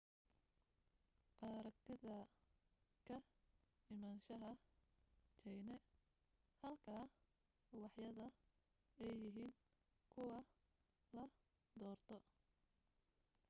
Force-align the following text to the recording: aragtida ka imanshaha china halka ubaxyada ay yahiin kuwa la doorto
aragtida 1.49 2.15
ka 3.07 3.17
imanshaha 3.93 4.49
china 5.39 5.75
halka 6.61 6.97
ubaxyada 7.75 8.25
ay 9.03 9.11
yahiin 9.23 9.53
kuwa 10.11 10.37
la 11.15 11.23
doorto 11.79 12.15